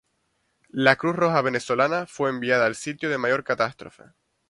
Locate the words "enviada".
2.31-2.65